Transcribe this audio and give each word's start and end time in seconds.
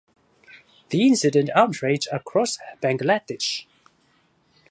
The 0.89 1.05
incident 1.05 1.51
outrage 1.53 2.07
across 2.11 2.57
Bangladesh. 2.81 3.67